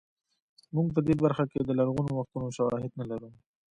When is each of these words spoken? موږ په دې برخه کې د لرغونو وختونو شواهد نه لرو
موږ 0.75 0.87
په 0.95 0.99
دې 1.07 1.13
برخه 1.23 1.43
کې 1.51 1.59
د 1.63 1.69
لرغونو 1.79 2.11
وختونو 2.15 2.47
شواهد 2.57 2.91
نه 2.99 3.05
لرو 3.11 3.29